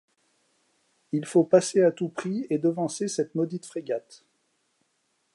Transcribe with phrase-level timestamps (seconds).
[1.11, 4.25] Il faut passer à tout prix et devancer cette maudite frégate!